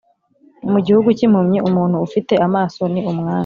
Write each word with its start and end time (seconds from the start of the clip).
mu 0.71 0.79
gihugu 0.85 1.09
cyimpumyi 1.17 1.57
umuntu 1.67 1.95
ufite 2.07 2.33
amaso 2.47 2.81
ni 2.93 3.01
umwami 3.11 3.39